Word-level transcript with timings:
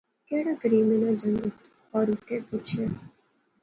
کیڑا 0.27 0.53
کریمے 0.61 0.95
نا 1.01 1.09
جنگت؟ 1.21 1.55
فاروقیں 1.89 2.41
پچھیا 2.49 2.87